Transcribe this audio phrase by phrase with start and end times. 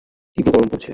[0.37, 0.89] তীব্র গরম পড়ছে।